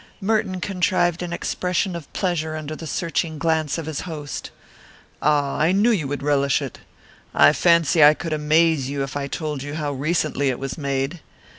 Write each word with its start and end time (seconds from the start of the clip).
Merton 0.19 0.59
contrived 0.59 1.21
an 1.21 1.31
expression 1.31 1.95
of 1.95 2.11
pleasure 2.11 2.55
under 2.55 2.75
the 2.75 2.87
searching 2.87 3.37
glance 3.37 3.77
of 3.77 3.85
his 3.85 3.99
host. 3.99 4.49
"Ah, 5.21 5.59
I 5.59 5.71
knew 5.73 5.91
you 5.91 6.07
would 6.07 6.23
relish 6.23 6.59
it. 6.59 6.79
I 7.35 7.53
fancy 7.53 8.03
I 8.03 8.15
could 8.15 8.33
amaze 8.33 8.89
you 8.89 9.03
if 9.03 9.15
I 9.15 9.27
told 9.27 9.61
you 9.61 9.75
how 9.75 9.91
recently 9.91 10.49
it 10.49 10.57
was 10.57 10.75
made. 10.75 11.19